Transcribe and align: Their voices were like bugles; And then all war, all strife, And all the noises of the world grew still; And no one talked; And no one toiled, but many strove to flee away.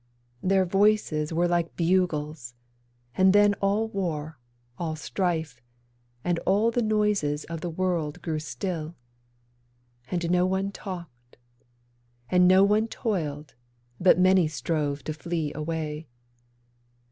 Their 0.41 0.65
voices 0.65 1.31
were 1.31 1.47
like 1.47 1.75
bugles; 1.75 2.55
And 3.13 3.33
then 3.33 3.53
all 3.61 3.87
war, 3.87 4.39
all 4.79 4.95
strife, 4.95 5.61
And 6.23 6.39
all 6.39 6.71
the 6.71 6.81
noises 6.81 7.43
of 7.43 7.61
the 7.61 7.69
world 7.69 8.19
grew 8.23 8.39
still; 8.39 8.95
And 10.09 10.31
no 10.31 10.47
one 10.47 10.71
talked; 10.71 11.37
And 12.31 12.47
no 12.47 12.63
one 12.63 12.87
toiled, 12.87 13.53
but 13.99 14.17
many 14.17 14.47
strove 14.47 15.03
to 15.03 15.13
flee 15.13 15.51
away. 15.53 16.07